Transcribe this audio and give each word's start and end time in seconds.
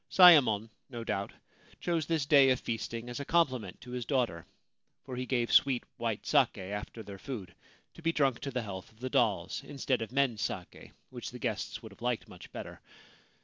Sayemon, 0.09 0.71
no 0.89 1.03
doubt, 1.03 1.31
chose 1.79 2.07
this 2.07 2.25
day 2.25 2.49
of 2.49 2.59
feasting 2.59 3.07
as 3.07 3.19
a 3.19 3.23
compliment 3.25 3.79
to 3.81 3.91
his 3.91 4.03
daughter— 4.03 4.47
for 5.05 5.15
he 5.15 5.27
gave 5.27 5.53
sweet 5.53 5.83
white 5.97 6.25
sake 6.25 6.57
after 6.57 7.03
their 7.03 7.19
food, 7.19 7.53
to 7.93 8.01
be 8.01 8.11
drunk 8.11 8.39
to 8.39 8.49
the 8.49 8.63
health 8.63 8.91
of 8.91 8.99
the 8.99 9.11
dolls, 9.11 9.61
instead 9.63 10.01
of 10.01 10.11
men's 10.11 10.41
sake, 10.41 10.93
which 11.11 11.29
the 11.29 11.37
guests 11.37 11.83
would 11.83 11.91
have 11.91 12.01
liked 12.01 12.27
much 12.27 12.51
better. 12.51 12.81